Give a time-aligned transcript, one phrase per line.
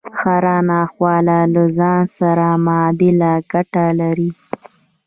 [0.19, 3.19] هره ناخواله له ځان سره معادل
[3.51, 4.31] ګټه لري